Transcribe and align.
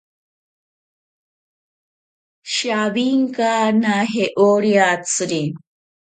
Shawinkanaje 2.53 4.25
oriatsiri. 4.47 5.43